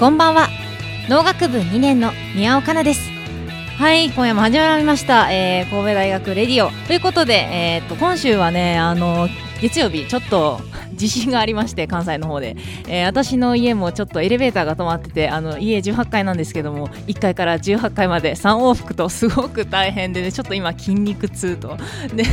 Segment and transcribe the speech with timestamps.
[0.00, 0.48] こんばんは。
[1.10, 3.10] 農学部2年の宮尾かなです。
[3.76, 6.70] はい今夜も始まりました、えー、神戸大学レディオ。
[6.86, 9.28] ということで、えー、と今週はねあの
[9.60, 10.62] 月曜日ちょっと
[11.00, 12.56] 地震がありまして関西の方で、
[12.86, 21.76] えー私の家もちょっとエレベーターが止まっててあの家18階なんですけども1階から18階まで3往復とすごく大変で、ね、ちょっと今筋肉痛と。
[22.14, 22.24] で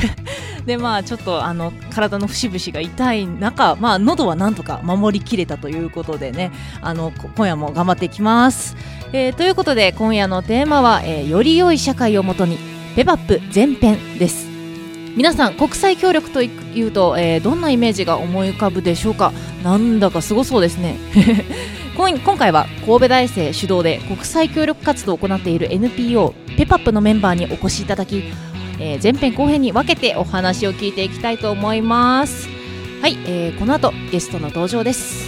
[0.66, 6.52] でまあちょっとあの体の節々が痛い中まあ喉はなんとか守りきれたということでね
[6.82, 8.76] あの今夜も頑張っていきます、
[9.14, 12.58] えーということで今夜のテーマは、えーより良い社会をもとに
[12.96, 14.57] ペバップ前編です。
[15.18, 19.34] 皆さん国際協力というと、えーどんなイメージが思い浮かぶでしょうか？
[19.64, 20.96] なんだかすごそうですね。
[21.98, 28.24] 今回は神戸大生主導で国際協力活動を行っている NPO ペパップのメンバーにお越しいただき、
[28.80, 32.48] えー前編後編に分けてお話を聞いていきたいと思います。
[33.02, 35.26] はい、えーこの後ゲストの登場です。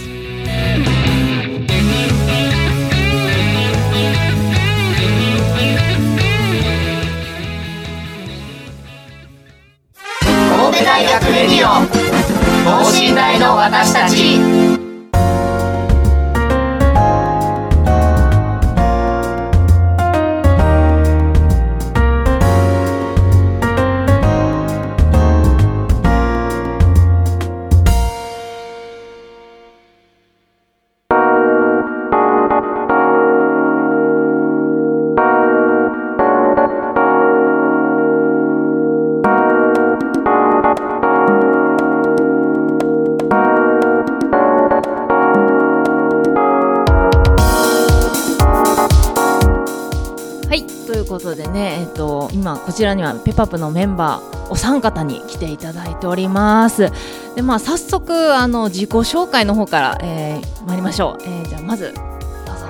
[52.70, 56.92] こちらにはペパップのメンバーお三方に来ていただいております
[57.34, 62.66] でまあ早速あの自己紹介の方から、えー、参りましょう、えーじゃあまずどうぞ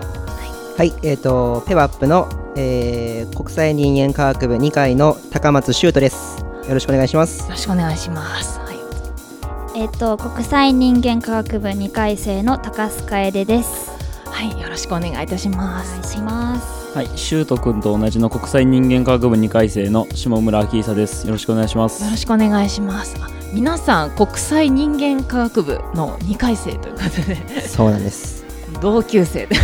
[0.78, 6.42] はい、えっ、と、ペワップの、えー国際人間科学部2階の高松修斗です。
[6.66, 7.42] よろしくお願いします。
[7.42, 8.76] よろしくお願いしますはい
[9.78, 13.90] えっと国際人間科学部2回生の高須楓です。
[14.24, 15.90] はい、よろしくお願いいたします。
[15.90, 16.79] お願いします。
[16.94, 21.24] はい、シュート君と同じの国際人間科学部2回生の下村明久です。
[21.26, 22.02] よろしくお願いします。
[22.02, 23.16] よろしくお願いします。
[23.20, 28.44] あ皆さん国際人間科学部の2回生ということでそうなんです。
[28.80, 29.56] 同級生 で。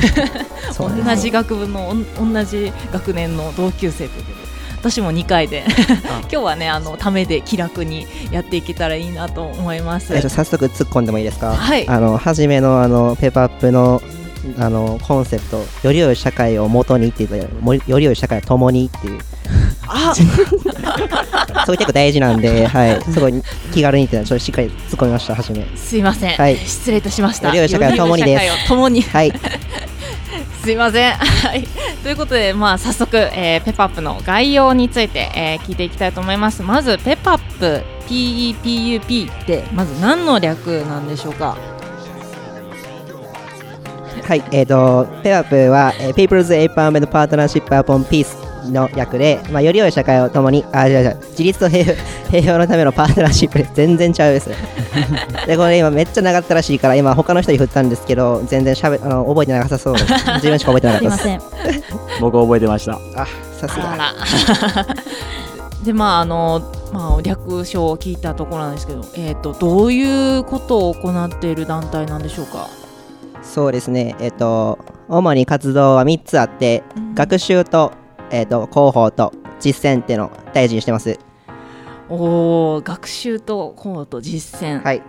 [0.78, 4.46] 同じ学部の同じ学年の同級生ということで
[4.78, 5.64] 私も2回で
[6.22, 10.14] 今日はねあのためで気楽にやっていけたらいいなと思います。
[10.14, 11.54] えっと早速突っ込んでもいいですか？
[11.56, 14.00] はいあの初めのあのペパップの
[14.58, 19.20] あのコンセプトより良い社会を元にっていうかもより良い社会を共にっていう
[19.88, 20.14] あ
[21.64, 23.42] それ結構大事なんで、はい、 すごい
[23.72, 25.66] 気軽にっていうのはちょっとしっかり突っ込みました初め。
[25.76, 27.48] すいません、はい失礼いたしました。
[27.48, 29.32] より良い社会を共にです共にはい、
[30.62, 31.12] すいません。
[31.12, 31.66] はい。
[32.02, 36.62] ということで、まあ、早速、えーペパップの概要について、えー聞いていきたいと思います。
[36.62, 41.56] まず、ペパップ PEPUP って、まず何の略なんでしょうか？
[44.26, 48.26] はい、えっ、と、ペワップは、えー、People's Empowerment Partnership Upon Peace
[48.72, 51.98] の略で、まあ、より良い社会を共に、あ、じゃじゃ自立と平和
[52.28, 53.70] 平和のためのパートナーシップです。
[53.74, 54.50] 全然ちゃうです。
[55.46, 60.12] で、これ今めっちゃ長ったらしいから、今他の人に振ったんですけど、全然しゃべあの覚えてなさそうです。
[60.12, 61.22] 自分しか覚えてなかったです。
[61.22, 61.82] すいません。
[62.20, 62.98] 僕覚えてました。
[63.14, 63.26] あ、
[63.60, 63.96] さすが。
[65.84, 66.62] で、まあ、あの、
[66.92, 72.66] まあ、略称を聞いたところなんですけど、えっ、と、どういうことを行っている団体なんでしょうか？
[73.46, 74.78] そうですね、えっ、と、
[75.08, 76.82] 主に活動は3つあって、
[77.14, 77.92] 学習と、
[78.30, 81.18] えっ、と、広報と実践っていうのを大事にしてます。
[82.08, 84.82] おお、学習とこうと実践。
[84.84, 85.02] はい。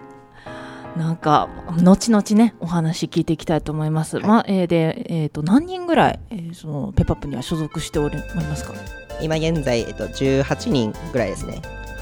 [0.95, 1.47] なんか
[1.83, 4.17] 後々ねお話聞いていきたいと思います。
[4.19, 8.73] まあえーでえっ、と何人ぐらい、えーそのペパップには所属しておりおりますか？
[9.21, 11.61] 今現在、えっ、と、18人ぐらいですね。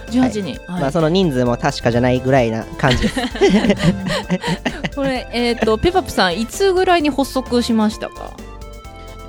[0.10, 0.82] 18人、はい。
[0.82, 3.04] まあ、その人数も確かじゃないぐらいな感じ。
[3.04, 3.08] で
[4.92, 8.32] すこれえっ、とペパプさんいつぐらいに発足しましたか？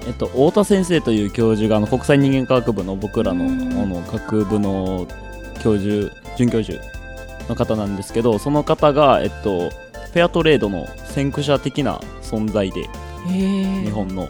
[0.06, 3.49] えっと、太田先生という教授があの国際人間科学部の僕らのあ
[3.87, 5.06] の学部の
[5.61, 6.81] 教授准教授
[7.49, 12.88] の方なんですけどその方が、えっと、フェアトレードの先駆者的な存在で
[13.26, 14.28] 日本の。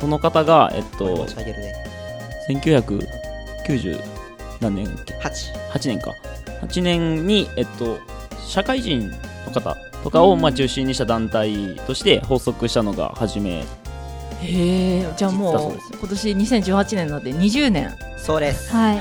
[0.00, 1.74] その方が、えっと持、ち上げるね。
[2.48, 4.17] 1990
[4.60, 6.14] 何年だっけ？8 8年か。
[6.62, 7.98] 8年に、えっと、
[8.46, 9.10] 社会人
[9.46, 13.64] の方とかを、まあ、中心にした団体として発足したのが初め
[14.40, 17.96] へえじゃあもう今年2018年なので20年。
[18.16, 18.72] そうです。
[18.72, 19.00] はい。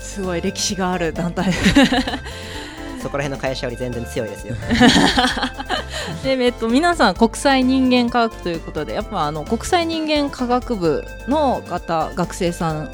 [0.00, 1.52] すごい歴史がある団体。
[3.02, 4.54] そこら辺の会社より全然強いですよ。
[6.22, 12.90] で、えっと、皆さん国際人間科学ということでやっぱあの国際人間科学部の方学生さん、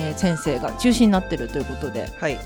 [0.00, 2.38] えー先生が中心になってるということで、はい。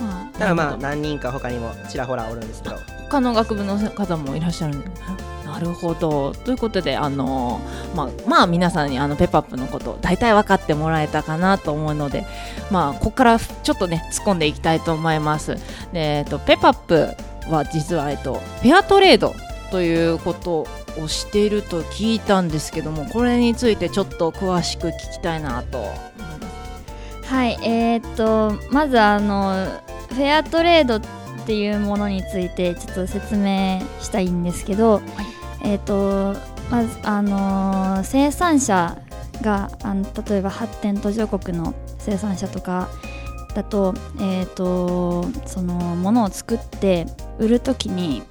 [0.00, 2.76] まただまあ何人か他にもちらほらおるんですけど。
[3.10, 4.88] 他の学部の方もいらっしゃるんで
[5.44, 6.32] なるほど。
[6.32, 7.60] ということであの
[7.96, 12.24] まあまあ皆さんにあのペッパップのこと大体分かってもらえたかなと思うので
[12.70, 15.56] まあここからちょっとね突っ込んでいきたいと思います。
[15.92, 17.08] で、えっと、ペッパップ
[17.50, 19.34] は実は、えっと、フェアトレード
[19.72, 20.66] ということ
[20.98, 25.84] をしていると聞いたんですけどもこれについてちょっと詳しく聞きたいなと。
[27.24, 29.66] はいえーっとまずあの
[30.08, 31.00] フェアトレードっ
[31.46, 35.00] ていうものについてちょっと説明したいんですけど、
[35.62, 36.34] えーっと
[36.70, 38.98] まずあのー生産者
[39.42, 42.88] があの例えば発展途上国の生産者とか
[43.54, 47.06] だと,、えー、とそのものを作って
[47.38, 48.22] 売るときに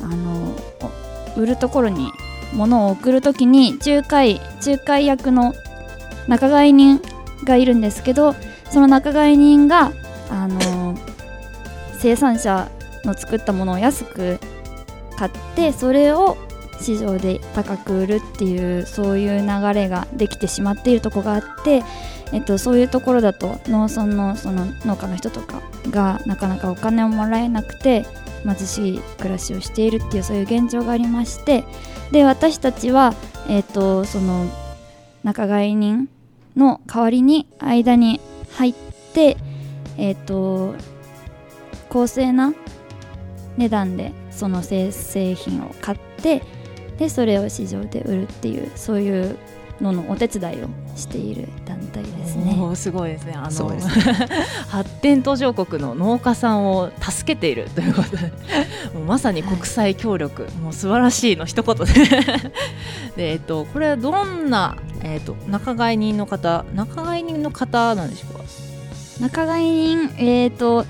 [0.00, 1.07] あのお
[1.42, 2.10] 売るところに
[2.54, 5.54] 物を送るときに仲介仲介役の
[6.26, 7.00] 仲買人
[7.44, 8.34] がいるんですけど
[8.70, 9.92] その仲買人が
[10.30, 10.96] あの
[11.98, 12.70] 生産者
[13.04, 14.38] の作ったものを安く
[15.16, 16.36] 買ってそれを
[16.80, 21.82] 市場で高く売るっていうそういう流れができてしまっているとこがあって、
[22.32, 25.60] えっと、そういうところだと農村のその農家の人とか
[25.90, 28.06] がなかなかお金をもらえなくて
[28.44, 31.64] 貧しい暮らしをしているっていうそういう現状がありまして
[32.12, 33.14] で私たちは、
[33.48, 34.46] えっと、その
[35.24, 36.08] 仲買人
[36.56, 38.20] の代わりに間に
[38.52, 38.74] 入っ
[39.12, 39.36] て、
[39.96, 40.74] えっと
[41.88, 42.54] 公正な
[43.56, 46.42] 値段でその製製品を買って
[46.98, 49.36] でそれを市場で売るっていうそういう
[49.80, 52.56] ののお手伝いをしている団体ですね。
[52.74, 53.34] すごいですね。
[53.36, 53.88] あのそうです。
[54.68, 58.32] 発展途上国の農家さんを助けているということで。
[58.94, 61.84] もうまさに国際協力、もう素晴らしいの一言で。
[63.16, 68.44] で、えっと、これはどんな、えっと、仲買人の方仲買人の方なんでしょうか？
[69.20, 70.86] 仲買人えっ、と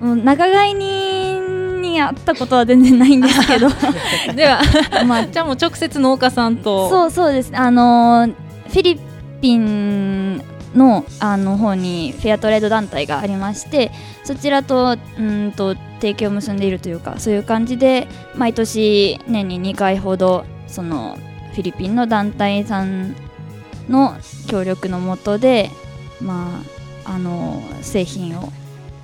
[0.00, 1.53] うん仲買人
[1.94, 3.68] に会ったことは全然ないんですけど。
[4.34, 4.60] では
[5.06, 5.26] まあ。
[5.26, 6.90] じゃあもう直接農家さんと。
[6.90, 8.34] そうそうですあのー
[8.68, 9.00] フィリ
[9.40, 10.38] ピン
[10.74, 13.92] のあの方にフェアトレード団体がありまして
[14.24, 21.16] そちらとうんと提携を結んでいるというかそういう感じで毎年年に2回ほどその
[21.52, 23.14] フィリピンの団体さん
[23.88, 24.16] の
[24.48, 25.70] 協力のもとで
[26.20, 26.60] ま
[27.04, 28.52] ああの製品を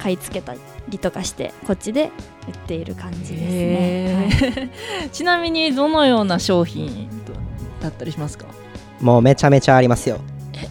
[0.00, 0.54] 買い付けた
[0.88, 2.10] りとかしてこっちで
[2.48, 3.38] 売っている感じですね。
[3.38, 5.10] へー。
[5.10, 7.08] ちなみにどのような商品
[7.82, 8.46] だったりしますか？
[9.00, 10.18] もうめちゃめちゃありますよ。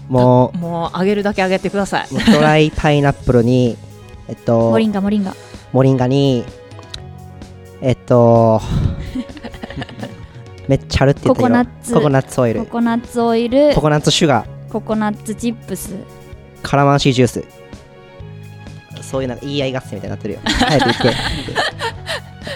[0.07, 2.07] ももうあげるだけあげてください。
[2.31, 3.77] ドライ パイナップルに
[4.27, 5.35] えっとモリンガモリンガ。
[5.73, 6.43] モリンガに
[7.81, 8.61] えっと
[10.67, 11.47] めっちゃあるって言ったよ。
[11.47, 11.93] ココナッツ。
[11.93, 12.59] ココナッツオイル。
[12.61, 13.73] ココナッツオイル。
[13.75, 14.71] ココナッツシュガー。
[14.71, 15.95] ココナッツチップス。
[16.61, 17.43] カラマンシージュース
[19.09, 20.39] そういうなんか言い合い合戦みたいになってるよ。
[20.43, 21.19] 早く言って。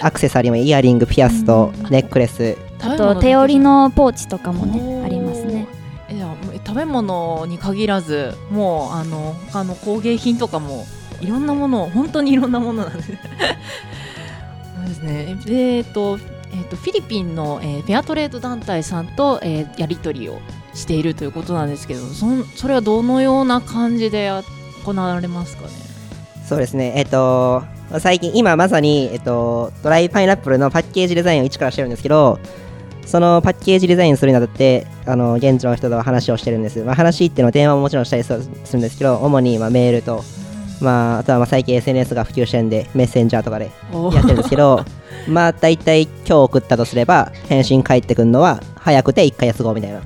[0.02, 2.56] アクセサリーもイヤリングピアスとネックレス。
[2.82, 5.04] あと手織りのポーチとかもおねー。
[5.04, 5.66] ありますね。
[6.10, 6.28] いや
[6.66, 10.86] 食べ物に限らずもうあの他の工芸品とかも
[11.20, 13.02] いろんなもの本当にいろんなものなんで。
[13.02, 13.18] す ね
[14.76, 15.36] そうですね。
[15.46, 16.18] でえっと
[16.56, 20.38] えっとフィリピンの、えーフェアトレード団体さんと、えーやり取りを
[20.74, 24.42] しているということなんですけどそんそれはどのような感じでや
[24.84, 25.93] 行われますかね？
[26.46, 26.92] そうですね。
[26.96, 27.62] えっと
[27.98, 32.40] 最近今まさに、えっと、ドライパイナップルのパッケージデザインを一からしてるんですけど
[33.06, 40.24] そのパッケージデザインするにあたってあの現地の人と話をしてるんです、まあ、話っていうのは電話ももちろんしたりするんですけど主にまあメールと、
[40.80, 44.84] まあ、あとはまあ最近 SNS が普及してるんでメッセンジャーとかでおやってるんですけど
[45.28, 50.00] まあ大体今日送ったとすれば返信返ってくるのは早くて1ヶ月後みたいな。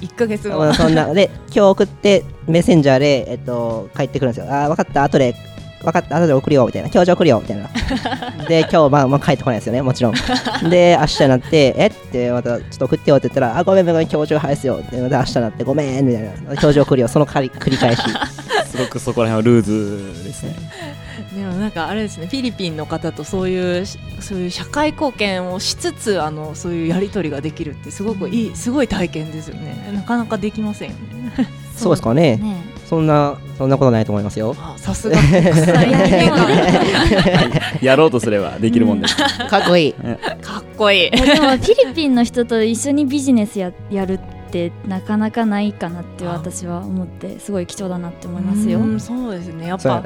[0.00, 0.58] 1ヶ月後。
[0.58, 1.12] まあそんな。
[1.12, 4.52] で今日送ってメッセンジャーで、えっと、帰ってくるんですよ。
[4.52, 5.04] あー分かった。
[5.04, 5.34] 後で
[5.82, 6.88] 分かった後で送るよみたいな。
[6.88, 7.70] 今日中送るよみたいな。
[8.48, 10.14] で今日まあ、まあ、帰ってこないですよねもちろん。
[10.68, 16.30] で明日になってえってまたちょっと送ってよって言ったらあごめんごめん今日中返すよってまた明日になってごめんみたいな。
[16.52, 18.02] 今日中送るよその繰り繰り返し。
[18.70, 20.54] すごくそこら辺はルーズですね。
[21.34, 29.92] でもなんかあれですねフィリピンの方とそういうしそういう社会貢献をしつつあのそういうやり取りができるってすごくいいすごい体験ですよね。
[29.92, 32.36] なかなかできませんよねそうですかね。
[32.36, 32.56] ね。
[32.88, 34.56] そんなそんなことないと思いますよ。
[34.58, 35.16] あさすが。
[37.80, 39.92] やろうとすればできるもんです、かっこいい。
[39.92, 41.10] かっこいい。
[41.10, 44.39] でもフィリピンの人と一緒にビジネスややるって
[44.86, 48.80] なかなかないかなって私は思ってすごい貴重だなって思いますよ。
[48.80, 49.66] うんそうですね。
[49.66, 50.04] やっぱ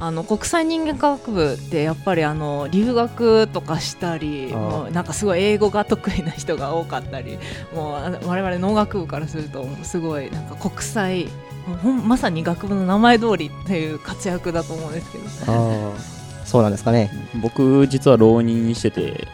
[0.00, 7.38] あの国際人間科学部ってやっぱりあの留学とかしたりもうなんかすごい英語が得意な人が多かったり
[7.74, 7.90] も
[8.22, 11.28] う我々農学部からするとすごいなんか国際
[12.06, 15.24] まさに学部の名前通りっていう活躍だと思うんですけど。
[15.52, 17.10] ああそうなんですかね。
[17.42, 19.26] 僕実は浪人してて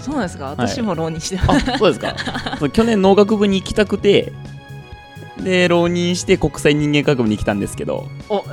[0.00, 0.46] そうなんですか？
[0.46, 0.48] い。
[0.50, 2.14] 私も浪人してます、あそうですか？
[2.72, 4.32] 去年農学部に行きたくて
[5.38, 8.08] で浪人して国際人間科学部に来たんですけど。
[8.28, 8.44] お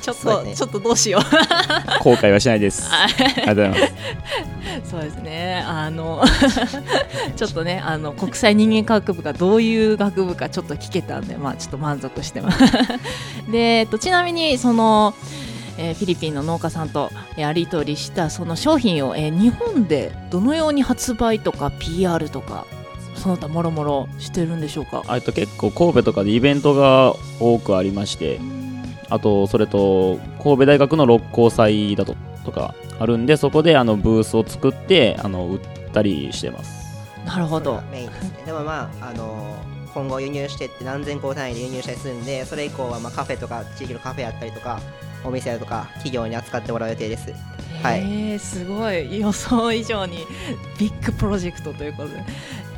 [0.00, 0.54] ちょっと、ね。
[0.54, 1.22] ちょっとどうしよう。
[2.02, 2.88] 後悔はしないです。
[2.90, 4.90] ありがとうございます。
[4.90, 5.64] そうですね。
[5.66, 6.22] あの
[7.36, 12.58] ちょっとね、あの国際人間科学部がどういう学部かちょっと聞けたんで、まあちょっと満足してます。
[13.50, 15.14] で、えっとちなみにその。
[15.80, 22.66] えーフィリピンの農家さんとやり取りしたその商品を、えー日本でどのように発売とか PR とか
[23.16, 25.02] その他もろもろしてるんでしょうか？
[25.08, 28.38] あと結構神戸とかでイベントが多くありまして
[29.08, 35.60] あとそれと神戸大学の六甲祭だととかあるんでそこであのブースを作ってあの売っ
[35.92, 36.80] たりしてます。
[37.26, 37.82] なるほど。
[37.92, 38.42] メインですね。
[38.46, 39.54] でもまああの
[39.92, 44.80] 今後輸入してって何千個単位で輸入したりするんでそれ以降はまあカフェとか地域のカフェやったりとか
[45.24, 47.32] お店とか企業に扱ってもらう予定です。
[47.82, 48.00] はい。
[48.00, 49.20] えー、すごい。
[49.20, 50.18] 予想以上に
[50.78, 52.14] ビッグプロジェクトということで。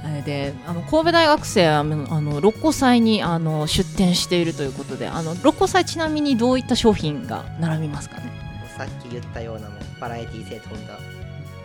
[0.05, 8.25] えーであの神戸大学生はあの六甲祭にあの出店しているということであの六甲祭ちなみにどういった商品が並びますかね？
[8.77, 10.99] さっき言ったようなもうバラエティ性飛んだ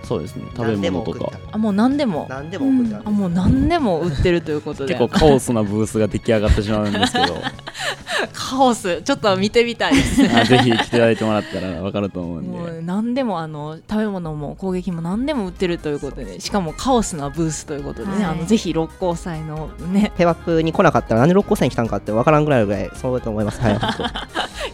[0.07, 0.45] そうですね。
[0.55, 1.31] 食べ物とか。
[1.51, 2.27] あもう何でも。
[2.29, 3.01] 何でも送った。
[3.05, 4.95] あもう何でも売ってるということで。
[4.95, 7.35] 結構カオスなブースが出来上がってしまうんですけど。
[8.31, 9.01] カオス。
[9.01, 10.23] ちょっと見てみたいです。
[10.33, 16.39] あぜひ来ていただいてもらったら分かると思うんもでう何でもあの食べ物も攻撃も何でも売ってるということで。
[16.39, 18.23] しかもカオスなブースということでね、はい。
[18.23, 20.13] あのぜひ六甲祭のね。
[20.17, 23.59] ペワップに来なかったらなんで六甲線に来たんかって分からんぐらいぐらいそうだと思います。
[23.59, 23.91] はい本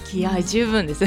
[0.06, 1.04] 気合十分です。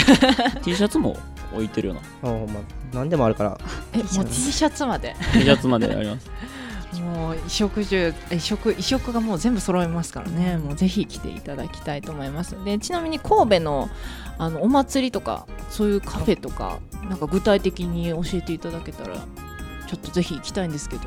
[0.63, 1.17] T シャツも
[1.53, 2.03] 置いてるような。
[2.23, 2.61] 当ほんま
[2.93, 3.59] 何でもあるから。
[3.93, 5.15] えもう T シャツまで。
[5.33, 6.31] T シャツまであります。
[7.01, 10.57] もう衣食住衣食衣食がもう全部揃いますからね。
[10.57, 12.57] もうぜひ来ていただきたいと思います。
[12.65, 13.91] でちなみに神戸の
[14.39, 16.79] あのお祭りとかそういうカフェとか
[17.09, 21.03] なんか具体的に教えていただけたらちょっとぜひ行きたいんですけど。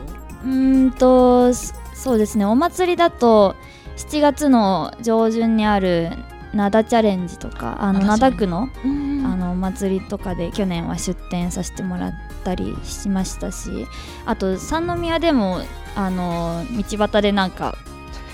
[0.45, 2.45] うーんとそそうですね。
[2.45, 3.55] お祭りだと
[3.97, 6.11] 7月の上旬にある
[6.53, 9.08] 灘チャレンジとかあの灘区のあのお
[9.59, 12.13] 祭りとかで去年は出店させてもらっ
[12.43, 13.87] たりしましたし
[14.25, 15.61] あと三宮でも
[15.95, 17.77] あの道端でなんか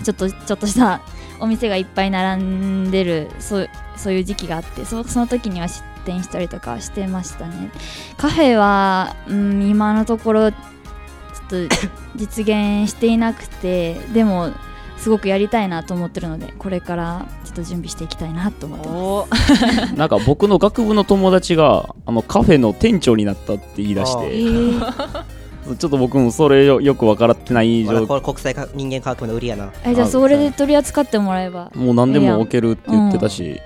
[0.03, 1.01] ちょっとちょっとした
[1.39, 7.71] お店がいっぱい並んでるそうそういう時期があってそその時には出店したりとかしてましたね。
[8.17, 11.75] カフェは、うん、今のところちょっと
[12.15, 14.51] 実現していなくてでも
[14.97, 19.95] すごくやりたいなと思ってるのでこれからちょっと準備していきたいなと思ってます。
[19.95, 25.23] なんか僕の学部の友達があのカフェの店長になったって言い出しあてー。
[25.79, 29.71] ちょっと僕もそれよよく分からってない状これ国際科人間科学部の売りやな。
[29.83, 31.71] えじゃあそれで取り扱ってもらえば。
[31.75, 33.59] もう何でも置けるって言ってたし、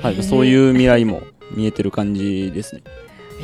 [0.00, 1.20] はい、へーそういう未来も
[1.54, 2.82] 見えてる感じですね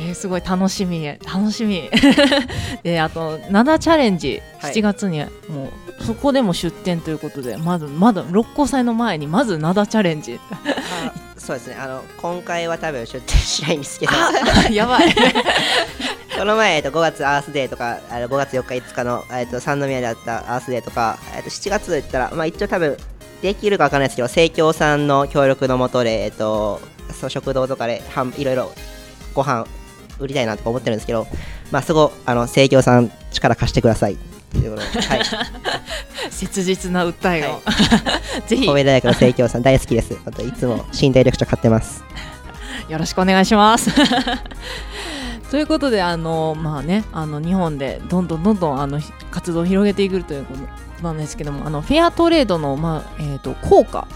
[0.01, 1.05] えー、すごい楽しみ。
[1.05, 1.89] 楽しみ。
[2.83, 4.41] であと灘チャレンジ。
[4.59, 4.73] はい。
[4.73, 10.39] 7月にもうそこでも出店ということで、まずまだ六甲祭の前にまず灘チャレンジ。
[10.51, 11.77] あそうですね。
[11.79, 14.13] あの今回は多分出店しないんですけど。
[14.71, 15.13] やばい。
[16.37, 22.97] この前、えっと、5月アースデーとかあの5月4日5日の、えっと、三宮であったアースデーとか、えっと、7月で言ったら、まあ、一応多分
[23.43, 26.81] できるかわかんないですけど生協さんの協力のもとで、えっと、
[27.19, 28.71] そう食堂とかではんいろいろ
[29.35, 29.67] ご飯
[30.23, 31.27] 売りたいなとか思ってるんですけど、
[31.71, 34.17] まあ、そこあの生協さん力貸してください。
[34.51, 35.21] ということで、はい、
[36.29, 37.61] 切実な訴えを、は
[38.47, 38.65] ぜひ。
[38.65, 39.63] 神戸大学の生協さん。
[39.63, 40.17] 大好きです。
[40.25, 42.03] あといつも寝台緑茶買ってます。
[42.89, 43.89] よろしくお願いします。
[45.49, 50.61] ということであのまあねあの日本でどんどんどんどんあのひ活動を広げていくということ
[51.01, 54.07] ことなんですけどもあのフェアトレードの、まあえー、と効果。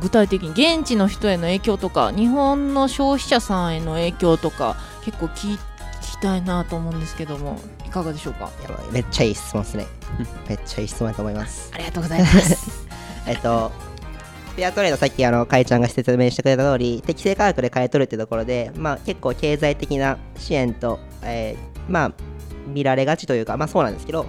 [0.00, 4.74] 具体的に現地の人への影響とか日本の消費者さんへの影響とか
[5.06, 5.58] 結構聞聞
[6.00, 8.50] きたいなと思うんですけどもいかがでしょうか？
[8.62, 9.86] やばいめっちゃいい質問ですね。
[10.48, 11.70] めっちゃいい質問だと思います。
[11.74, 12.86] ありがとうございます。
[13.26, 13.72] えっと
[14.56, 22.12] フェアトレードさっきあのかいちゃんが説明してくれた通り適正価格で買い取るってところでまあ結構経済的な支援と、えーまあ
[22.66, 24.26] 見られがちというかまあそうなんですけど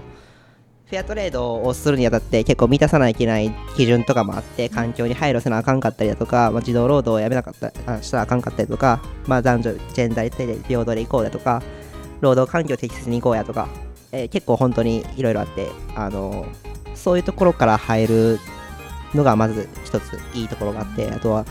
[0.90, 11.62] フェアトレードをするにあたって結構満たさないといけない基準とかもあって環境に配慮せなあかんかったりだとか、まあ、児童労働をやめなかったあしたらあかんかったりとか、まあ、男女ジェンダーで平等でいこうだとか
[12.22, 13.68] 労働環境を適切にいこうやとか、
[14.14, 16.46] えー結構本当にいろいろあってあの
[16.96, 18.40] そういうところから入る
[19.14, 21.46] のがまず一ついいところがあってあとは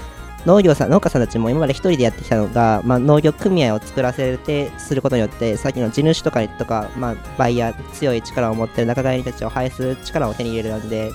[0.47, 11.11] 農業さん農家さんたちも今まで一人でやってきたのが、まあ、農業組合を作らせてすることによってさっきの地主とかとか、まあ、バイヤー強い力を持ってる仲買人たちを排する力を手に入れるので、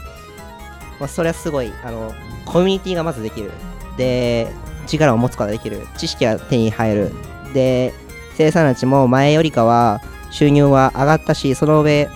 [1.00, 2.14] まあ、それはすごいあの
[2.46, 3.52] コミュニティがまずできる。
[3.98, 4.52] で
[4.88, 5.88] 力を持つことができる。
[5.98, 7.12] 知識が手に入る。
[7.54, 7.94] で
[8.36, 12.10] 生産地も前よりかは収入は上がったしその上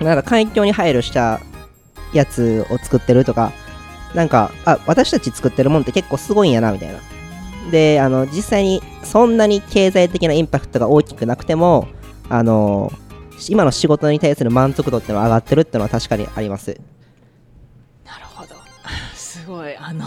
[0.00, 1.40] なんか環境に配慮した
[2.12, 3.52] やつを作ってるとか
[4.14, 6.98] なんかあ私たち作ってるもんって結構すごいんやなみたいな。
[7.70, 11.88] であの実際にそんなに経済的なインパクトが大きくなくても
[12.28, 12.92] あの
[13.48, 16.78] 今の仕事に対する満足度ってのは上がってるってのは確かにあります。
[18.04, 18.54] なるほど。
[19.14, 19.76] すごい。
[19.76, 20.04] あの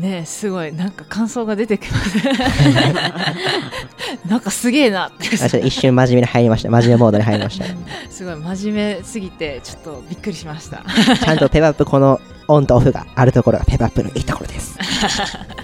[0.00, 2.18] ねえすごいなんか感想が出てきます。
[4.26, 5.26] なんかすげえなって。
[5.58, 6.70] 一瞬真面目に入りました。
[6.70, 7.66] 真面目モードに入りました。
[8.08, 10.82] すごい真面目すぎてちょっとびっくりしました。
[11.22, 14.78] ちゃんとペバップこのオンとオフがあるところがペバップのいいところです。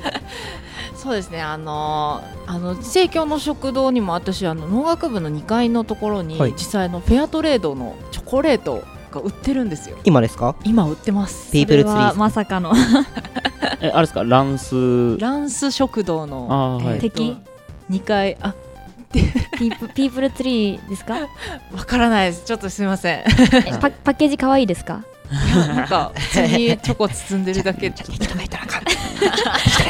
[0.94, 1.40] そうですね。
[1.40, 6.52] あのあの生協の食堂にも私あの農学部の2階のところに、はい。
[6.52, 9.96] 実際のフェアトレードのチョコレートが売ってるんですよ。
[10.04, 10.56] 今ですか？
[10.64, 11.50] 今売ってます。
[11.52, 12.72] ピープルツリーまさかの。
[13.80, 14.24] えあれですか？
[14.24, 15.18] ランス。
[15.18, 16.98] ランス食堂のはい。
[16.98, 17.36] 敵
[17.90, 18.54] 2階あ
[19.12, 21.14] ピープピープルツリーですか？
[21.74, 22.44] わからないです。
[22.44, 23.18] ちょっとすみません。
[23.20, 23.24] え
[23.80, 25.02] パパッケージ可愛いですか？
[25.74, 27.86] なんか普通にチョコ包んでるだけ。
[27.94, 29.85] シュ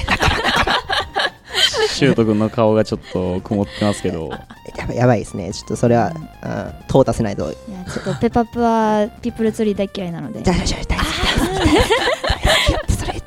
[2.05, 4.31] ート君の顔がちょっと曇ってますけど。
[4.77, 5.53] やばいやばいですね。
[5.53, 7.45] ちょっとそれは、うん、通たせないと。
[7.45, 7.55] いや
[7.91, 10.43] ちょっとペパップはピープルツリー大嫌いなので。
[10.43, 11.05] じゃあじゃあじゃあ
[12.93, 13.23] それ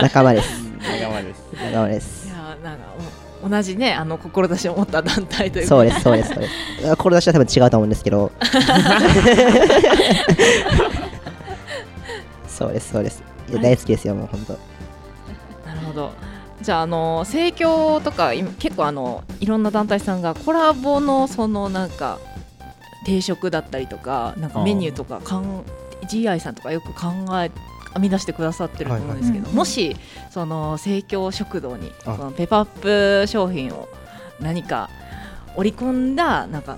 [0.00, 2.84] 仲間です仲間です仲間ですいやなんか
[3.42, 8.30] お同じねあの志を持った団体というかそうですそうですそうです志は多分違うと思うんですけど
[12.46, 14.71] そうですそうですいや大好きですよもう本当
[15.92, 16.12] ほど。
[16.60, 22.18] じゃああの生協とか今結構あのいろんな団体さんがコラボのそのなんか
[23.04, 25.64] 定食だったりとかなんかメニューとかかん
[26.02, 27.08] GI さんとかよく考
[27.42, 27.50] え
[27.94, 29.96] 編み出してくださってると思うんですけど、はいはいもし
[30.30, 32.16] その生協食堂にあ。
[32.16, 33.88] そのペパップ商品を
[34.40, 34.88] 何か
[35.56, 36.76] 織り込んだなんか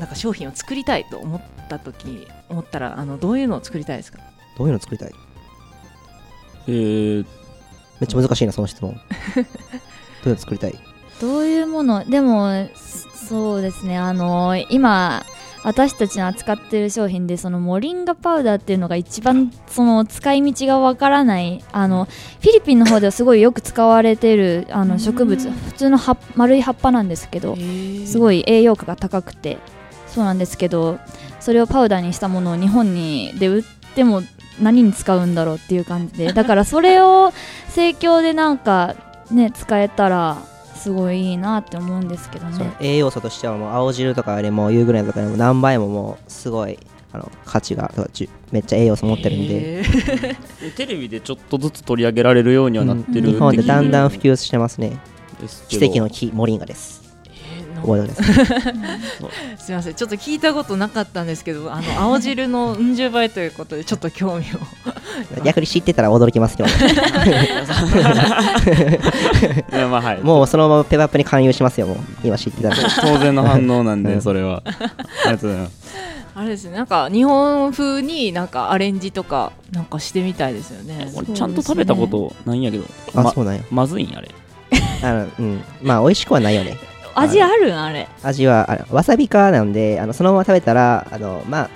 [0.00, 4.18] なんか商品を作りたいと思った時思ったらあのどういうのを作りたいですか？
[4.58, 5.12] どういうの作りたい？
[6.66, 7.26] えー、
[8.00, 8.94] めっちゃ難しいなその質問。
[9.34, 9.46] どうい
[10.26, 10.78] うの作りたい？
[11.20, 12.04] どういうもの？
[12.04, 13.96] でもそそうですね。
[13.96, 15.24] あの今
[15.62, 21.62] 私たちの扱ってる商品でそのモリンガパウダーっていうのが一番その使い道がわからない。
[21.70, 25.50] あのフィリピンの方ではすごいよく使われてるあの植物。
[25.50, 29.58] 普通の葉丸い葉っぱなんですけどすいごい栄養価が高くて。
[30.06, 30.98] そうなんですけど
[31.38, 33.62] それをパウダーにしたものを日本にで売っ
[33.94, 34.22] ても
[34.60, 36.32] 何に使うんだろうっていう感じで。
[36.32, 37.32] だからそれを
[37.70, 38.94] 生協でなんか
[39.30, 40.38] ね使えたら
[40.74, 42.72] すごいいいなって思うんですけどね。
[42.80, 46.78] 栄養素としてはもう青汁とかよりもユーグレナとかよりも何倍ももうすごい
[47.12, 47.92] あの価値が
[48.50, 50.36] めっちゃ栄養素持ってるんで、へー。
[50.68, 54.98] え テレビでちょっとずつ取り上げられるようにはなってるって日本でだんだん普及してますね。
[55.68, 56.99] 奇跡の木モリンガです
[57.82, 58.74] えーなん覚えてください
[59.58, 59.94] すみません。
[59.94, 64.58] ちょっと聞いたことなかったんですけどあの青汁のうん十倍ということでちょっと興味を。
[65.44, 66.72] 逆に知ってたら驚きますけど い
[69.72, 70.20] やまあはい。
[70.24, 71.96] もうそのままペパップに勧誘しますよもう。
[72.24, 74.02] 今知ってたら当然の反応なんうん。
[74.02, 74.62] でそれは。
[74.66, 74.70] あ
[75.26, 75.80] りがとうございます。
[76.34, 76.76] あれですね。
[76.76, 81.10] なんか日本風になんかアレンジとかなんかしてみたいですよね。
[81.14, 82.84] 俺ちゃんと食べたことないんやけど。
[83.12, 83.62] まあそうなんや。
[83.70, 84.30] まずいんやあれ。
[85.02, 85.62] あのうん。
[85.82, 86.76] まあ美味しくはないよね
[87.14, 87.78] 味あるん？
[87.78, 88.08] あれ。
[88.22, 91.70] 味はあのわさび化なんであのそのまま食べたらあのまあ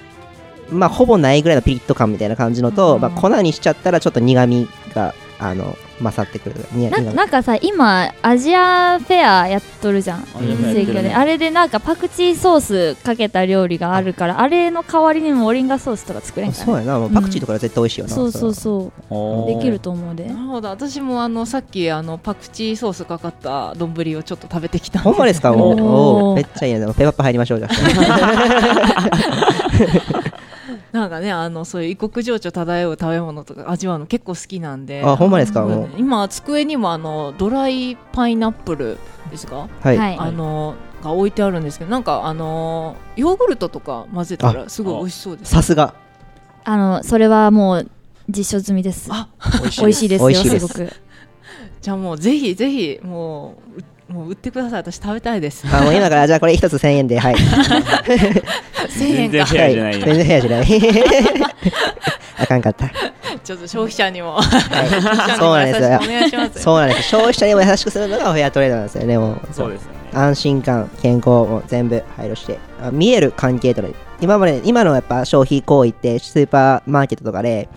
[0.70, 3.00] まあほぼないぐらいのピリッと感みたいな感じのと、うん。
[3.00, 5.14] まあ、粉にしちゃったらちょっと苦みが
[5.46, 6.56] あの勝ってくる。
[6.72, 10.20] になんかさ今アジアフェアやっとるじゃん。
[10.20, 10.74] アジアフェアやってるね。
[10.74, 11.14] 選挙で。
[11.14, 16.64] あれでなんかパクチーソースかけた料理があるからあれの代わりにモリンガソースとか作れんかな。
[16.64, 17.08] そうやな。
[17.08, 18.54] パクチーとか絶対美味しいよな、そうそうう。
[18.54, 18.92] そ
[19.44, 20.24] うできると思うで。
[20.24, 20.68] なるほど。
[20.70, 25.52] 私もあのさっきあのパクチーソースかかった丼をちょっと食べてきたほんまですか？
[25.52, 26.80] もうめっちゃいいね。
[26.80, 27.68] でもペーパップ入りましょうじゃ
[30.94, 35.02] なんかねあのそういう異国情緒漂う食べ物とか味わうの結構好きなんで。
[35.04, 35.62] あほんまですか？
[35.62, 35.88] もう。
[35.98, 38.96] 今机にもあのドライパイナップル
[39.28, 40.16] ですか、はい、はい。
[40.16, 45.50] あのが置いてあるんですけどなんかあのヨーグルトとか混ぜたらすごい美味しそうです。
[45.50, 45.96] さすが。
[46.62, 47.90] あのそれはもう
[48.28, 49.08] 実証済みです。
[49.10, 49.28] あ
[49.78, 50.22] 美味しいです。
[50.22, 50.68] よ美味しいです。
[50.68, 50.92] すごく。
[51.82, 54.80] じゃあもうぜひぜひもううもう売ってください。
[54.80, 55.66] 私食べたいです。
[55.72, 57.34] あもう今から じゃあこれ一つ1000円ではい。
[57.34, 58.02] 1000円か。
[58.88, 60.06] 全然フェアじゃないよ。
[60.06, 60.66] 全然部屋じゃない。
[62.38, 62.88] あかんかった。
[63.42, 64.34] ちょっと消費者にも。
[64.34, 65.38] はい。
[65.38, 65.88] そうなんですよ。
[65.90, 66.62] 優しくお願いします。
[66.62, 69.38] そうなんです消費者にも優しくするのがフェアトレードなんですよねもう。
[69.52, 69.98] そうですよね。
[70.12, 72.58] 安心感健康も全部配慮して。
[72.82, 73.88] あ見える関係とか
[74.20, 77.68] 今まで今のやっぱ消費行為ってスーパーマーケットとかで、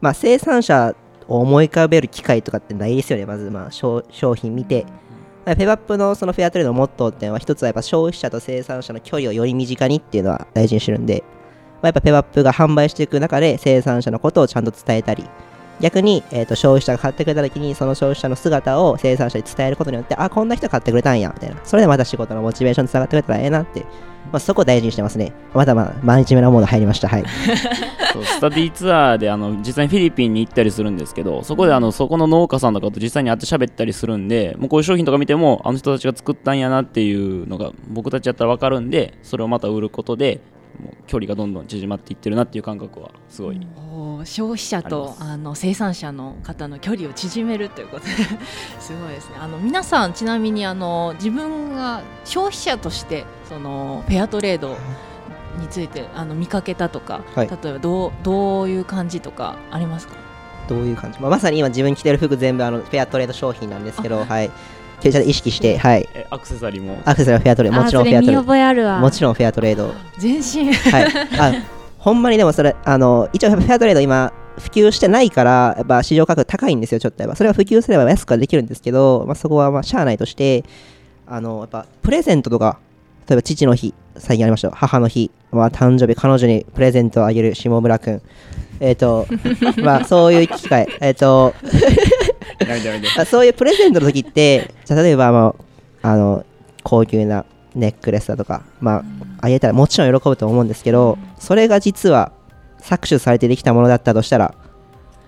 [0.00, 0.94] まあ、生産者
[1.28, 4.86] を思い浮かべる機会とかってないですよねまずまあ商商品見て、
[5.44, 11.24] まあペバップのそのフェアトレードのモットーっていうのは一つはやっぱ消費者と生産者の距離をより身近にっていうのは大事にしてるんで、
[11.74, 15.24] まあ、やっぱペバップが販売していく中で生産者のことをちゃんと伝えたり
[15.82, 21.60] 逆に、えー、と消費者が買ってくれた時にその消費者の姿を生産者に伝えることによってあこんな人買ってくれたんやみたいな。
[21.64, 23.86] それでまた仕事のモチベーションにつながってくれたらええなって、ま
[24.34, 25.32] あ、そこを大事にしてますね。
[25.52, 27.08] またまあ毎日目のモード入りました。
[27.08, 27.24] はい。
[28.12, 40.40] そうスタディツアーであの実際にフィリピンに行ったりするんですけどそこであのそこの農家さんとかと実際に会って喋ったりするんでもうこういう商品とか見てもあの人たちが作ったんやなっていうのが僕たちやったら分かるんでそれをまた売ることで
[40.80, 43.60] もう距離がどんどん縮まっていってるなっていう感覚はすごい、
[43.92, 48.12] おー消費者とあの生産者の方の距離を縮めるということで
[48.80, 49.36] すごいですね。
[49.40, 54.76] あの皆さんちなみにあの自分が消費者としてそのフェアトレード
[55.60, 57.48] についてあの見かけたとか、はい。
[57.48, 60.14] 例えばどうどういう感じとかありますか？
[60.68, 64.50] どういう感じ、まあ、まさに今自分着てる服全部あのフェアトレード商品なんですけどはい
[65.10, 66.08] ちゃんと意識してはい。
[66.14, 67.00] えアクセサリーも？
[67.04, 69.94] アクセサリーはフェアトレードもあちろんフェアトレードもちろんフェアトレード。
[70.18, 70.72] 全身。
[70.72, 71.52] はい、あ
[71.98, 77.36] ほんまにでもそれあの一応フェアトレード今普及してないからやっぱ市場価格高いんですよちょっとやっぱ。
[77.36, 80.64] それは普及すれば安くはできるんですけど、まあ、そこはまあしゃあないとして
[81.26, 82.78] あのやっぱプレゼントとか
[83.28, 88.22] 例えば父の日最近ありましたよ母の日、まあ、誕生日彼女にプレゼントをあげる下村くん。
[88.80, 89.26] えっ、と
[89.82, 90.88] まあそういう機会。
[91.00, 92.21] えっ、とやめてやめてあ
[93.26, 95.54] そういうプレゼントの時ってじゃあ例えば、ま
[96.02, 96.44] あ、あの
[96.82, 99.04] 高級なネックレスだとか、まあ、
[99.40, 102.32] あげたらもちろん喜ぶと思うんですけどそれが実は
[102.80, 104.54] 搾取されてできたものだったとしたら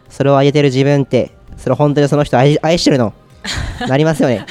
[0.08, 3.12] それをあげてる自分ってそれ本当にその人愛愛してるの？
[3.88, 4.46] なりますよね。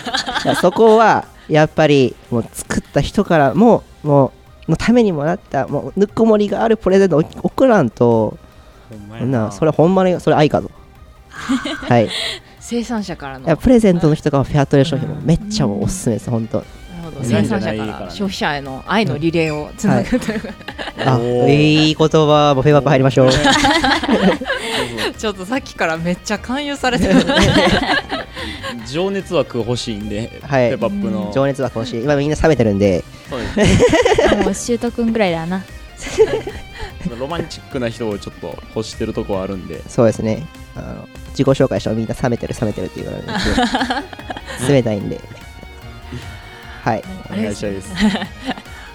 [0.62, 4.32] そこはやっぱりもう作った人からもも
[4.68, 8.38] うのためにもらったもうぬくもりがあるプレゼントを送らんと
[8.90, 9.52] ほんまな。
[9.52, 10.72] それほんまにそれ愛かぞ
[11.60, 12.10] はい
[12.64, 13.46] 生産者からの。
[13.46, 16.60] いやプレゼントの人がフェアトレード商品もめっちゃおすすめです本当。
[16.60, 16.70] なる
[17.04, 17.20] ほど。
[17.20, 17.26] うん。
[17.26, 20.40] 生産者からら消費者への愛のリレーをつなぐという。
[20.40, 20.50] か、
[21.06, 23.32] あおーいい言葉フェイバップ入りましょ う。
[25.18, 27.16] ちょっとさっきからめっちゃ勧誘されてる。
[28.90, 32.04] 情熱枠欲しいんで、はいペパップの情熱は欲しい。
[32.04, 33.04] 今みんな冷めてるんで。
[34.42, 35.66] もうシュートくんぐらいだな。
[37.20, 39.82] ロマンチックな人をちょっと欲してるとこはあるんで。
[39.90, 40.44] そうですね。
[40.78, 45.20] あの自己紹介したらみんな冷めてる冷めてるって言われるんですけど冷たいんで。
[46.84, 47.04] はい。
[47.32, 47.94] お願いしたいです。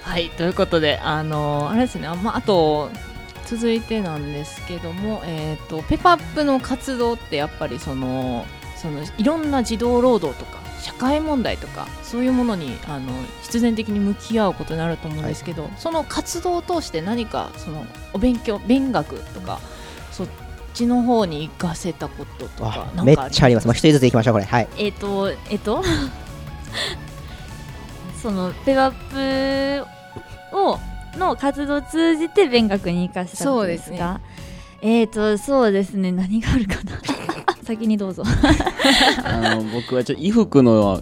[0.02, 0.30] はい。
[0.30, 2.06] ということであのあれですね。
[2.06, 2.90] あ,、まあ、あと
[3.46, 8.46] 続いてなんですけども、えー、とペパップの活動ってやっぱりその
[8.76, 13.10] そのいろんな児童労働とか社会問題とかそういうものにあの
[13.42, 19.60] 必然的に向き合うことになると思うんですけど、その活動を通して何かそのお勉強勉学とか
[20.12, 20.28] そっ
[20.78, 23.66] ちの方に活かせたこととかあめっなんかちゃあります。
[23.66, 24.44] まあ一人ずついきましょうこれ。
[24.44, 24.68] はい。
[24.78, 25.82] えっ、とえっ、と？
[28.22, 29.82] そのペワッ
[30.52, 30.78] プを
[31.18, 34.20] の活動を通じて勉学に生かしたことですか？
[34.82, 36.12] えっ、とそうですね。
[36.12, 37.00] 何があるかな？
[37.64, 38.22] 先にどうぞ。
[39.24, 41.00] あの僕はちょっと衣服の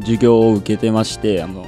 [0.00, 1.64] 授業を受けてましてあの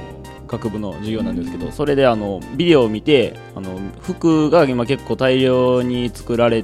[0.47, 3.69] 学部の授業なんですけどそれであのビデオを見てあの
[4.01, 6.63] 服が今結構大量に作られ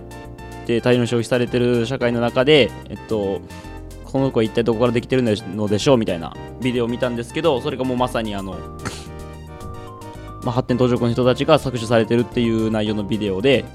[0.65, 3.41] て大量に消費されてる社会の中で、えっと、
[4.03, 8.53] この子は一体どこからできてるのでしょうみたいなビデオを見たんですけどそれがもうまさにあの、
[10.43, 13.65] まあ、発展途上国の人たちが搾取されてるっていう内容のビデオで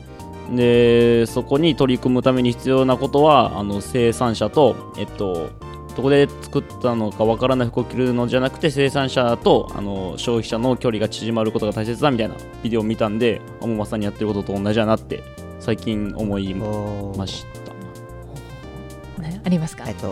[0.51, 5.51] でそこに取り組むために必要なことはあの生産者とえっと
[5.95, 15.23] どこで作ったのかわからない服を着るのじゃなくて生産者とあの消費者の距離が縮まることが大切だみたいなビデオを見たんでもうまさにやってることと同じだなって
[15.61, 17.47] 最近思いまし
[19.17, 19.85] たねありますか？
[19.87, 20.07] えっと、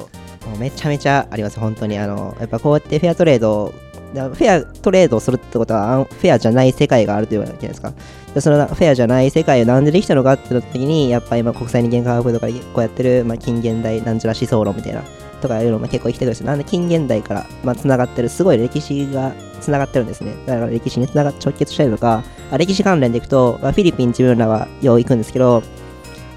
[0.46, 1.98] もうめちゃめちゃあります、本当に。
[1.98, 3.72] あの、やっぱこうやってフェアトレード、
[4.14, 7.92] だフェアトレードをするってことは、フェアじゃない世界があるというわけじゃないですか。
[8.34, 15.02] でそのフェアじゃない世界をなんでできたのかってなった時に、やっぱ今国際人間科学部とかでこうやってる、まあ、近現代なんちゃら思想論みたいな、
[15.40, 16.46] とかいうのも結構生きてくるんですよ。
[16.46, 20.34] なんで近現代から、まあ、繋がってる、すごい歴史が繋がってるんですね。
[20.46, 22.22] だから歴史に繋が直結したりとか、あ
[22.56, 25.62] 歴史関連でいくと、まあ、フィリピン自分らはよう行くんですけど、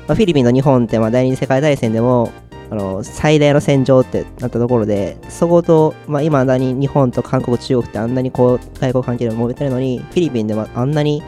[0.08, 2.32] まあ、フィリピンと日本ってまあ第二次世界大戦でも
[2.70, 11.22] あの最大の戦場ってなったところでそこと、まあ、今だに日本と韓国中国ってあんなにこう外交関係で揉めてるのにフィリピンでもあんなに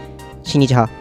[0.44, 0.92] 親日派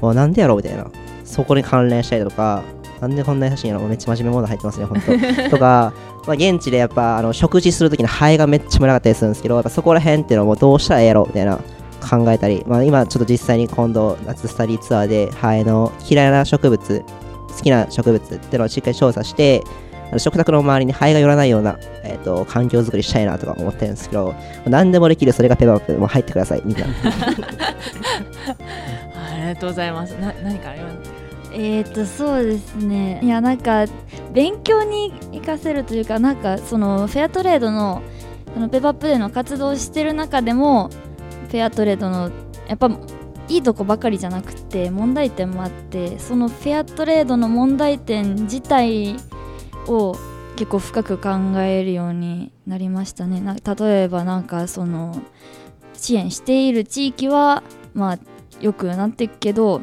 [0.00, 0.90] もうなんでやろうみたいな。
[1.34, 2.62] そこに関連したりとか
[3.00, 5.58] なんでこんな写真やろめっちゃ真面目モード入ってますね本当と。
[5.58, 5.92] か、
[6.26, 11.58] まあ、現地でやっぱあの食事するときのハエがめっちゃ群がったりするんですけどやっぱそこら辺っていうのもどうしたらええやろみたいな
[12.04, 17.04] 考えたり、まあ、今ちょっと実際に今度夏スタディツアーでハエの嫌いな植物
[17.48, 19.62] 好きな植物っていうのをしっかり調査して
[20.08, 24.34] あの食卓の周りにハエが寄らないような、えー、と環境づくりしたいなとか思ってるんですけど
[24.66, 26.86] 何でもできるそれがペパップもう入ってくださいみんな。
[29.34, 30.12] ありがとうございます。
[30.12, 31.24] な何かあります
[31.56, 33.20] えー、とそうですね。
[33.22, 33.84] いやなんか
[34.32, 38.02] 勉強に活かせるというかなんかそのフェアトレードの
[38.52, 40.90] そのペパップでの活動をしてる中でも
[41.54, 42.32] フェアトレードの
[42.66, 42.90] やっぱ
[43.46, 49.14] いいとこばかりじゃなくて問題点もあってそのフェアトレードの問題点自体
[49.86, 50.16] を
[50.56, 53.40] 結構深く考えるようになりましたね。
[53.40, 55.22] な例えばなんかその
[55.92, 57.62] 支援している地域は
[57.94, 58.18] まあ
[58.60, 59.82] よくなっていくけど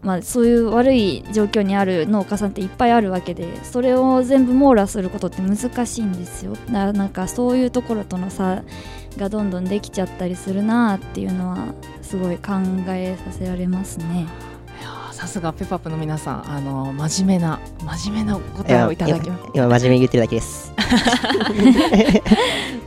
[0.00, 6.52] まあ、そういう悪い状況にある農家さんっていっぱいあるわけでそれを全部網羅することって難しいんですよ。
[6.52, 8.62] だからなんかそういうところとの差
[9.18, 12.52] がどんどんできちゃったりするなっていうのはすごい考
[12.88, 14.26] えさせられますね。
[14.80, 20.72] いやーさすがペパップの皆さんあの真面目な真面目なお答えをいただきま今真面目に言ってるだけです。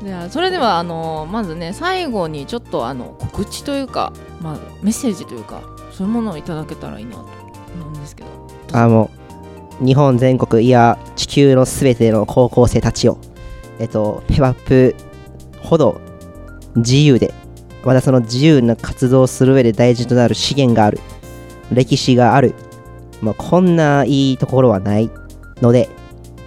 [0.03, 7.29] じゃあそれではあのまずね最後にちょっとあの告知というか、まあ、メッセージというかそういうものをいただけたらいいなと思
[7.87, 8.29] うんですけど。
[8.73, 9.11] あも
[9.81, 13.17] う日本全国いや地球のすべての高校生たちを
[13.79, 14.95] えっとペパップ
[15.61, 15.99] ほど
[16.75, 17.33] 自由で
[17.83, 20.99] またその自由な活動をする上で大事となる資源がある。
[21.71, 22.53] 歴史がある、
[23.21, 25.09] まあ、こんないいところはない
[25.61, 25.89] ので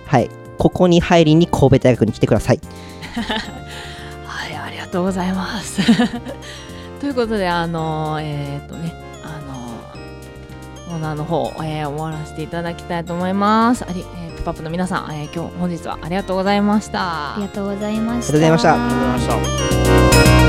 [0.07, 0.29] はい。
[0.59, 2.61] ここに入りに神戸大学に来てください。
[4.27, 5.81] はいありがとうございます。
[7.01, 9.55] ということであのえーっとねあの
[10.89, 13.85] コーナーの方、えー終わらせていただきたいと思います。
[13.85, 17.35] あり、えーパップの皆さん、えー今日本日はありがとうございました。
[17.35, 18.35] ありがとうございました。
[18.35, 18.75] ありがとうございました。
[18.75, 20.45] ありがとうございました。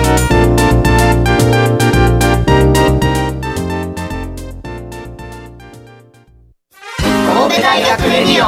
[7.33, 8.45] 神戸大学レディオ。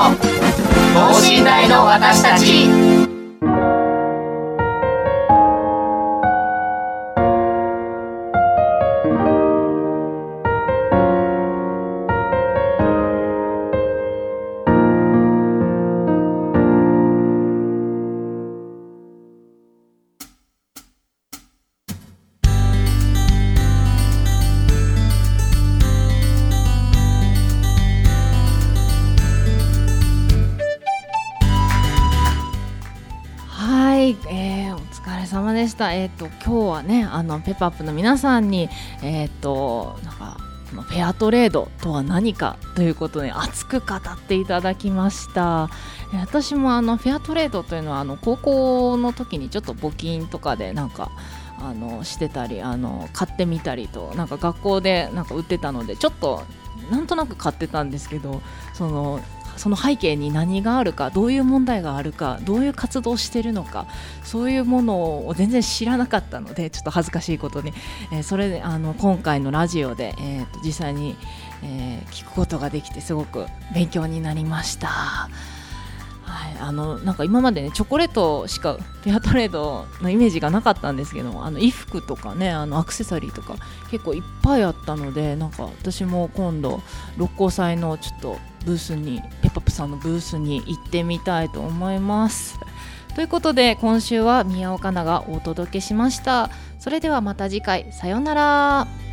[0.98, 3.07] 等身大の私たち
[35.78, 35.94] した。
[35.94, 38.68] えっ、と今日はね、あのペパップの皆さんに
[39.04, 40.38] えっ、となんか
[40.72, 45.70] このフェアトレードとは何かということで熱く語っていただきました。
[46.14, 51.12] 私もあのフェアトレードというのはあの高校の時にちょっと募金とかでなんか。
[51.60, 56.44] あのしてたりあの買ってみたりとなんか学校でなんか売ってたのでちょっと
[56.92, 58.44] なんとなく買ってたんですけど
[58.76, 59.20] その
[59.58, 63.88] その背景に何があるかどういう問題があるかどういう活動をしているのか
[64.24, 67.74] そういうものを全然知らなかったのでちょっと恥ずかしいことに、
[68.12, 71.16] えーそれであの今回のラジオで、えーと実際に、
[71.64, 75.30] えー聞くことができてすごく勉強になりました。
[76.60, 83.56] あのなんか今までねチョコレートしかフェアトレードのイメージがなかったんですけどあの衣服とかねあのアクセサリーとか
[83.92, 86.82] 結構いっぱいあったのでなんか私も今度
[87.18, 92.60] 六甲祭のちょっとブースにペパプさんのブースに行ってみたいと思います。
[93.16, 96.52] ということで今週は宮岡奈がお届けしました。
[96.80, 99.07] それではまた次回さようなら。